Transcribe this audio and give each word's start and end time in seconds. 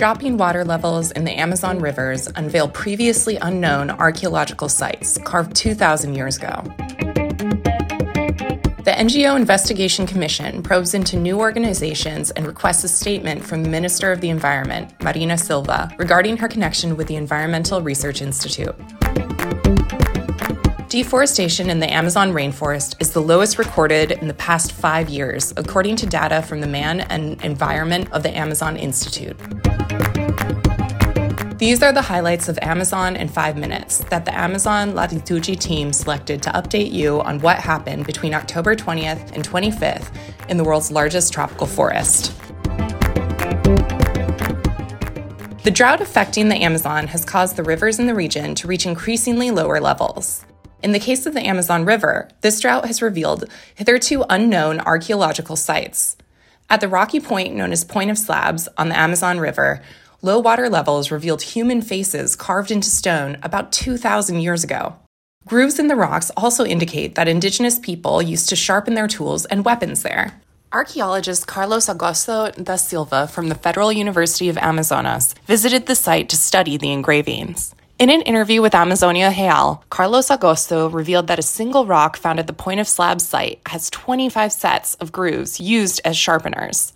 Dropping 0.00 0.38
water 0.38 0.64
levels 0.64 1.10
in 1.10 1.26
the 1.26 1.38
Amazon 1.38 1.78
rivers 1.78 2.26
unveil 2.34 2.68
previously 2.68 3.36
unknown 3.36 3.90
archaeological 3.90 4.70
sites 4.70 5.18
carved 5.24 5.54
2,000 5.54 6.14
years 6.14 6.38
ago. 6.38 6.62
The 8.82 8.94
NGO 8.96 9.36
Investigation 9.36 10.06
Commission 10.06 10.62
probes 10.62 10.94
into 10.94 11.18
new 11.18 11.38
organizations 11.38 12.30
and 12.30 12.46
requests 12.46 12.82
a 12.82 12.88
statement 12.88 13.44
from 13.44 13.62
the 13.62 13.68
Minister 13.68 14.10
of 14.10 14.22
the 14.22 14.30
Environment, 14.30 14.90
Marina 15.02 15.36
Silva, 15.36 15.94
regarding 15.98 16.38
her 16.38 16.48
connection 16.48 16.96
with 16.96 17.06
the 17.06 17.16
Environmental 17.16 17.82
Research 17.82 18.22
Institute. 18.22 18.74
Deforestation 20.90 21.70
in 21.70 21.78
the 21.78 21.88
Amazon 21.88 22.32
rainforest 22.32 23.00
is 23.00 23.12
the 23.12 23.22
lowest 23.22 23.58
recorded 23.58 24.10
in 24.10 24.26
the 24.26 24.34
past 24.34 24.72
five 24.72 25.08
years, 25.08 25.54
according 25.56 25.94
to 25.94 26.04
data 26.04 26.42
from 26.42 26.60
the 26.60 26.66
Man 26.66 27.02
and 27.02 27.40
Environment 27.44 28.10
of 28.10 28.24
the 28.24 28.36
Amazon 28.36 28.76
Institute. 28.76 29.38
These 31.58 31.80
are 31.84 31.92
the 31.92 32.02
highlights 32.02 32.48
of 32.48 32.58
Amazon 32.60 33.14
in 33.14 33.28
five 33.28 33.56
minutes 33.56 33.98
that 34.10 34.24
the 34.24 34.36
Amazon 34.36 34.96
Latitude 34.96 35.60
team 35.60 35.92
selected 35.92 36.42
to 36.42 36.50
update 36.50 36.90
you 36.90 37.20
on 37.20 37.38
what 37.38 37.60
happened 37.60 38.04
between 38.04 38.34
October 38.34 38.74
20th 38.74 39.30
and 39.30 39.48
25th 39.48 40.12
in 40.48 40.56
the 40.56 40.64
world's 40.64 40.90
largest 40.90 41.32
tropical 41.32 41.68
forest. 41.68 42.36
The 45.62 45.70
drought 45.72 46.00
affecting 46.00 46.48
the 46.48 46.56
Amazon 46.56 47.06
has 47.06 47.24
caused 47.24 47.54
the 47.54 47.62
rivers 47.62 48.00
in 48.00 48.08
the 48.08 48.14
region 48.16 48.56
to 48.56 48.66
reach 48.66 48.86
increasingly 48.86 49.52
lower 49.52 49.78
levels. 49.78 50.44
In 50.82 50.92
the 50.92 50.98
case 50.98 51.26
of 51.26 51.34
the 51.34 51.46
Amazon 51.46 51.84
River, 51.84 52.28
this 52.40 52.58
drought 52.58 52.86
has 52.86 53.02
revealed 53.02 53.44
hitherto 53.74 54.24
unknown 54.30 54.80
archaeological 54.80 55.56
sites. 55.56 56.16
At 56.70 56.80
the 56.80 56.88
rocky 56.88 57.20
point 57.20 57.54
known 57.54 57.70
as 57.72 57.84
Point 57.84 58.10
of 58.10 58.16
Slabs 58.16 58.66
on 58.78 58.88
the 58.88 58.98
Amazon 58.98 59.40
River, 59.40 59.82
low 60.22 60.38
water 60.38 60.70
levels 60.70 61.10
revealed 61.10 61.42
human 61.42 61.82
faces 61.82 62.34
carved 62.34 62.70
into 62.70 62.88
stone 62.88 63.36
about 63.42 63.72
2,000 63.72 64.40
years 64.40 64.64
ago. 64.64 64.96
Grooves 65.46 65.78
in 65.78 65.88
the 65.88 65.96
rocks 65.96 66.30
also 66.36 66.64
indicate 66.64 67.14
that 67.14 67.28
indigenous 67.28 67.78
people 67.78 68.22
used 68.22 68.48
to 68.48 68.56
sharpen 68.56 68.94
their 68.94 69.08
tools 69.08 69.44
and 69.46 69.66
weapons 69.66 70.02
there. 70.02 70.40
Archaeologist 70.72 71.46
Carlos 71.46 71.88
Augusto 71.88 72.52
da 72.62 72.76
Silva 72.76 73.26
from 73.26 73.48
the 73.48 73.54
Federal 73.54 73.92
University 73.92 74.48
of 74.48 74.56
Amazonas 74.56 75.34
visited 75.44 75.86
the 75.86 75.96
site 75.96 76.28
to 76.28 76.36
study 76.36 76.76
the 76.76 76.92
engravings. 76.92 77.74
In 78.00 78.08
an 78.08 78.22
interview 78.22 78.62
with 78.62 78.74
Amazonia 78.74 79.30
Real, 79.36 79.84
Carlos 79.90 80.30
Augusto 80.30 80.90
revealed 80.90 81.26
that 81.26 81.38
a 81.38 81.42
single 81.42 81.84
rock 81.84 82.16
found 82.16 82.38
at 82.38 82.46
the 82.46 82.54
Point 82.54 82.80
of 82.80 82.88
Slabs 82.88 83.28
site 83.28 83.60
has 83.66 83.90
25 83.90 84.54
sets 84.54 84.94
of 84.94 85.12
grooves 85.12 85.60
used 85.60 86.00
as 86.02 86.16
sharpeners. 86.16 86.94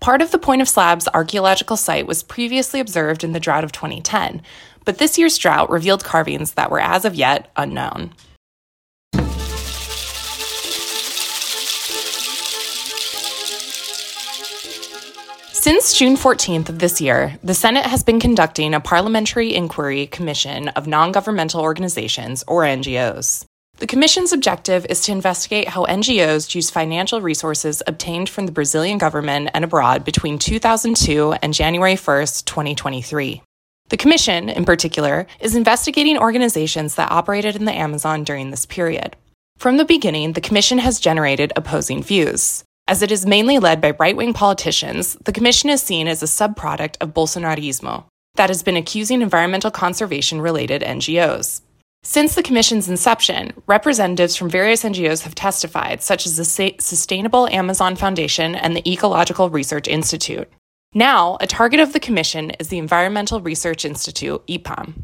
Part 0.00 0.22
of 0.22 0.30
the 0.30 0.38
Point 0.38 0.62
of 0.62 0.68
Slabs 0.70 1.08
archaeological 1.12 1.76
site 1.76 2.06
was 2.06 2.22
previously 2.22 2.80
observed 2.80 3.22
in 3.22 3.32
the 3.32 3.38
drought 3.38 3.64
of 3.64 3.72
2010, 3.72 4.40
but 4.86 4.96
this 4.96 5.18
year's 5.18 5.36
drought 5.36 5.68
revealed 5.68 6.04
carvings 6.04 6.52
that 6.52 6.70
were 6.70 6.80
as 6.80 7.04
of 7.04 7.14
yet 7.14 7.50
unknown. 7.56 8.14
Since 15.66 15.94
June 15.94 16.14
14th 16.14 16.68
of 16.68 16.78
this 16.78 17.00
year, 17.00 17.40
the 17.42 17.52
Senate 17.52 17.86
has 17.86 18.04
been 18.04 18.20
conducting 18.20 18.72
a 18.72 18.78
parliamentary 18.78 19.52
inquiry 19.52 20.06
commission 20.06 20.68
of 20.68 20.86
non 20.86 21.10
governmental 21.10 21.60
organizations, 21.60 22.44
or 22.46 22.62
NGOs. 22.62 23.44
The 23.78 23.88
commission's 23.88 24.32
objective 24.32 24.86
is 24.88 25.00
to 25.00 25.10
investigate 25.10 25.66
how 25.66 25.84
NGOs 25.86 26.54
use 26.54 26.70
financial 26.70 27.20
resources 27.20 27.82
obtained 27.88 28.28
from 28.28 28.46
the 28.46 28.52
Brazilian 28.52 28.98
government 28.98 29.50
and 29.54 29.64
abroad 29.64 30.04
between 30.04 30.38
2002 30.38 31.32
and 31.32 31.52
January 31.52 31.96
1st, 31.96 32.44
2023. 32.44 33.42
The 33.88 33.96
commission, 33.96 34.48
in 34.48 34.64
particular, 34.64 35.26
is 35.40 35.56
investigating 35.56 36.16
organizations 36.16 36.94
that 36.94 37.10
operated 37.10 37.56
in 37.56 37.64
the 37.64 37.74
Amazon 37.74 38.22
during 38.22 38.52
this 38.52 38.66
period. 38.66 39.16
From 39.58 39.78
the 39.78 39.84
beginning, 39.84 40.34
the 40.34 40.40
commission 40.40 40.78
has 40.78 41.00
generated 41.00 41.52
opposing 41.56 42.04
views. 42.04 42.62
As 42.88 43.02
it 43.02 43.10
is 43.10 43.26
mainly 43.26 43.58
led 43.58 43.80
by 43.80 43.90
right 43.98 44.16
wing 44.16 44.32
politicians, 44.32 45.16
the 45.24 45.32
commission 45.32 45.70
is 45.70 45.82
seen 45.82 46.06
as 46.06 46.22
a 46.22 46.26
subproduct 46.26 46.96
of 47.00 47.12
Bolsonarismo 47.12 48.04
that 48.36 48.48
has 48.48 48.62
been 48.62 48.76
accusing 48.76 49.22
environmental 49.22 49.72
conservation 49.72 50.40
related 50.40 50.82
NGOs. 50.82 51.62
Since 52.04 52.36
the 52.36 52.44
Commission's 52.44 52.88
inception, 52.88 53.52
representatives 53.66 54.36
from 54.36 54.48
various 54.48 54.84
NGOs 54.84 55.22
have 55.22 55.34
testified, 55.34 56.00
such 56.00 56.26
as 56.26 56.36
the 56.36 56.74
Sustainable 56.78 57.48
Amazon 57.48 57.96
Foundation 57.96 58.54
and 58.54 58.76
the 58.76 58.88
Ecological 58.88 59.50
Research 59.50 59.88
Institute. 59.88 60.48
Now, 60.94 61.38
a 61.40 61.48
target 61.48 61.80
of 61.80 61.92
the 61.92 61.98
Commission 61.98 62.50
is 62.60 62.68
the 62.68 62.78
Environmental 62.78 63.40
Research 63.40 63.84
Institute, 63.84 64.46
IPAM. 64.46 64.94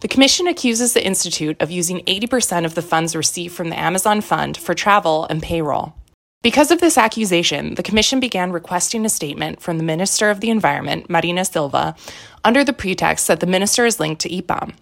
The 0.00 0.08
Commission 0.08 0.48
accuses 0.48 0.94
the 0.94 1.06
Institute 1.06 1.56
of 1.60 1.70
using 1.70 2.00
80% 2.00 2.64
of 2.64 2.74
the 2.74 2.82
funds 2.82 3.14
received 3.14 3.54
from 3.54 3.68
the 3.68 3.78
Amazon 3.78 4.20
Fund 4.20 4.56
for 4.56 4.74
travel 4.74 5.26
and 5.30 5.40
payroll. 5.40 5.94
Because 6.42 6.70
of 6.70 6.80
this 6.80 6.96
accusation, 6.96 7.74
the 7.74 7.82
Commission 7.82 8.18
began 8.18 8.50
requesting 8.50 9.04
a 9.04 9.10
statement 9.10 9.60
from 9.60 9.76
the 9.76 9.84
Minister 9.84 10.30
of 10.30 10.40
the 10.40 10.48
Environment, 10.48 11.10
Marina 11.10 11.44
Silva, 11.44 11.94
under 12.42 12.64
the 12.64 12.72
pretext 12.72 13.28
that 13.28 13.40
the 13.40 13.46
minister 13.46 13.84
is 13.84 14.00
linked 14.00 14.22
to 14.22 14.30
IPAM. 14.30 14.72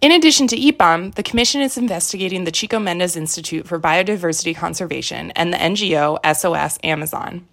In 0.00 0.12
addition 0.12 0.46
to 0.46 0.56
IPAM, 0.56 1.16
the 1.16 1.24
Commission 1.24 1.62
is 1.62 1.76
investigating 1.76 2.44
the 2.44 2.52
Chico 2.52 2.78
Mendes 2.78 3.16
Institute 3.16 3.66
for 3.66 3.80
Biodiversity 3.80 4.54
Conservation 4.54 5.32
and 5.32 5.52
the 5.52 5.56
NGO 5.56 6.16
SOS 6.32 6.78
Amazon. 6.84 7.48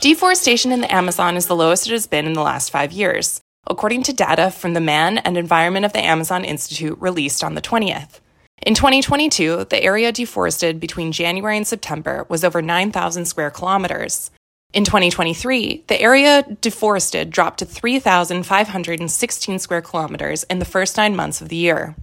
Deforestation 0.00 0.70
in 0.70 0.82
the 0.82 0.94
Amazon 0.94 1.36
is 1.36 1.48
the 1.48 1.56
lowest 1.56 1.88
it 1.88 1.92
has 1.92 2.06
been 2.06 2.26
in 2.26 2.34
the 2.34 2.42
last 2.42 2.70
five 2.70 2.92
years 2.92 3.40
according 3.66 4.02
to 4.04 4.12
data 4.12 4.50
from 4.50 4.74
the 4.74 4.80
Man 4.80 5.18
and 5.18 5.36
Environment 5.36 5.84
of 5.84 5.92
the 5.92 6.04
Amazon 6.04 6.44
Institute 6.44 6.96
released 7.00 7.42
on 7.42 7.54
the 7.54 7.62
20th. 7.62 8.20
In 8.62 8.74
2022, 8.74 9.64
the 9.64 9.82
area 9.82 10.12
deforested 10.12 10.80
between 10.80 11.12
January 11.12 11.56
and 11.56 11.66
September 11.66 12.24
was 12.28 12.44
over 12.44 12.62
9,000 12.62 13.26
square 13.26 13.50
kilometers. 13.50 14.30
In 14.72 14.84
2023, 14.84 15.84
the 15.86 16.00
area 16.00 16.44
deforested 16.60 17.30
dropped 17.30 17.58
to 17.58 17.64
3,516 17.64 19.58
square 19.58 19.82
kilometers 19.82 20.44
in 20.44 20.58
the 20.58 20.64
first 20.64 20.96
nine 20.96 21.14
months 21.14 21.40
of 21.40 21.48
the 21.48 21.56
year. 21.56 21.94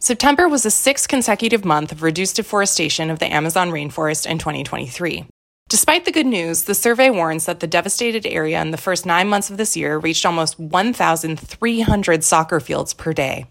September 0.00 0.48
was 0.48 0.64
the 0.64 0.70
sixth 0.70 1.08
consecutive 1.08 1.64
month 1.64 1.92
of 1.92 2.02
reduced 2.02 2.36
deforestation 2.36 3.08
of 3.08 3.20
the 3.20 3.32
Amazon 3.32 3.70
rainforest 3.70 4.26
in 4.26 4.38
2023. 4.38 5.26
Despite 5.72 6.04
the 6.04 6.12
good 6.12 6.26
news, 6.26 6.64
the 6.64 6.74
survey 6.74 7.08
warns 7.08 7.46
that 7.46 7.60
the 7.60 7.66
devastated 7.66 8.26
area 8.26 8.60
in 8.60 8.72
the 8.72 8.76
first 8.76 9.06
nine 9.06 9.30
months 9.30 9.48
of 9.48 9.56
this 9.56 9.74
year 9.74 9.96
reached 9.96 10.26
almost 10.26 10.58
1,300 10.58 12.22
soccer 12.22 12.60
fields 12.60 12.92
per 12.92 13.14
day. 13.14 13.46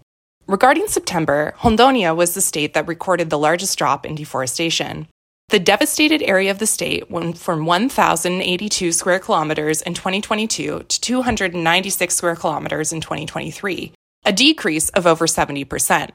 Regarding 0.46 0.86
September, 0.86 1.52
Rondônia 1.58 2.14
was 2.14 2.34
the 2.34 2.40
state 2.40 2.74
that 2.74 2.86
recorded 2.86 3.28
the 3.28 3.40
largest 3.40 3.76
drop 3.76 4.06
in 4.06 4.14
deforestation. 4.14 5.08
The 5.48 5.58
devastated 5.58 6.22
area 6.22 6.52
of 6.52 6.60
the 6.60 6.66
state 6.68 7.10
went 7.10 7.38
from 7.38 7.66
1,082 7.66 8.92
square 8.92 9.18
kilometers 9.18 9.82
in 9.82 9.92
2022 9.92 10.84
to 10.86 11.00
296 11.00 12.14
square 12.14 12.36
kilometers 12.36 12.92
in 12.92 13.00
2023, 13.00 13.92
a 14.24 14.32
decrease 14.32 14.90
of 14.90 15.08
over 15.08 15.26
70%. 15.26 16.10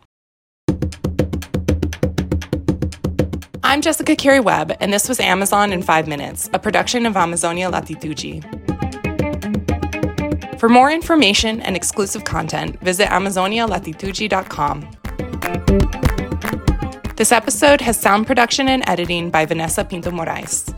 I'm 3.67 3.81
Jessica 3.81 4.15
Carey 4.15 4.39
Webb, 4.39 4.77
and 4.79 4.93
this 4.93 5.09
was 5.09 5.19
Amazon 5.19 5.73
in 5.73 5.83
5 5.83 6.07
Minutes, 6.07 6.49
a 6.53 6.57
production 6.57 7.05
of 7.05 7.17
Amazonia 7.17 7.69
Latitude. 7.69 8.45
For 10.57 10.69
more 10.69 10.89
information 10.89 11.59
and 11.59 11.75
exclusive 11.75 12.23
content, 12.23 12.79
visit 12.79 13.09
amazonialatitude.com. 13.09 14.89
This 17.17 17.33
episode 17.33 17.81
has 17.81 17.99
sound 17.99 18.25
production 18.25 18.69
and 18.69 18.87
editing 18.87 19.29
by 19.29 19.45
Vanessa 19.45 19.83
Pinto 19.83 20.11
Moraes. 20.11 20.73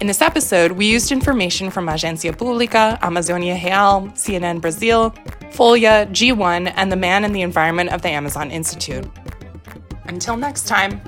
In 0.00 0.08
this 0.08 0.20
episode, 0.20 0.72
we 0.72 0.90
used 0.90 1.12
information 1.12 1.70
from 1.70 1.86
Agencia 1.86 2.36
Pública, 2.36 3.00
Amazonia 3.00 3.54
Real, 3.54 4.10
CNN 4.16 4.60
Brazil, 4.60 5.12
Folha, 5.52 6.10
G1, 6.10 6.72
and 6.74 6.90
the 6.90 6.96
Man 6.96 7.24
and 7.24 7.32
the 7.32 7.42
Environment 7.42 7.90
of 7.90 8.02
the 8.02 8.08
Amazon 8.08 8.50
Institute. 8.50 9.06
Until 10.10 10.36
next 10.36 10.66
time. 10.66 11.00